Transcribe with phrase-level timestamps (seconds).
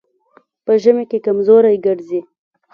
[0.65, 2.21] په ژمي کې کمزوری ګرځي.